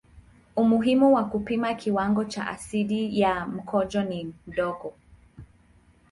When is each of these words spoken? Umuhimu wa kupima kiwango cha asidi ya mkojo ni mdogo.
Umuhimu 0.55 1.13
wa 1.15 1.25
kupima 1.25 1.73
kiwango 1.73 2.23
cha 2.25 2.47
asidi 2.47 3.19
ya 3.19 3.45
mkojo 3.47 4.03
ni 4.03 4.33
mdogo. 4.47 4.93